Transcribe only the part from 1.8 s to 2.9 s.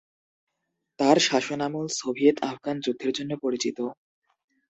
Soviet-Afghan